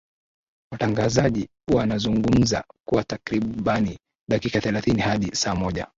[0.71, 3.97] watangazaji wanazungumza kwa takribani
[4.29, 5.87] dakika thelathi hadi saa moja